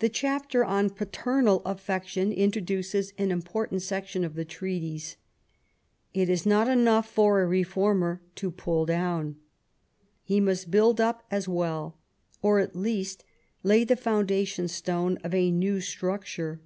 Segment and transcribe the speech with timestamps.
[0.00, 5.16] The chapter on Paternal Affection introduces an important section of the treatise.
[6.12, 9.36] It is not enough for a reformer to pull down.
[10.22, 11.96] He must build up as well,
[12.42, 13.24] or at least
[13.62, 16.60] lay the foundation stone of a new struc ture.